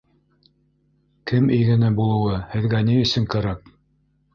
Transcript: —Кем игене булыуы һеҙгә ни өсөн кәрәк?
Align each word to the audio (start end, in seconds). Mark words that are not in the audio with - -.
—Кем 1.33 1.47
игене 1.59 1.93
булыуы 2.03 2.43
һеҙгә 2.57 2.85
ни 2.91 3.01
өсөн 3.07 3.33
кәрәк? 3.37 3.77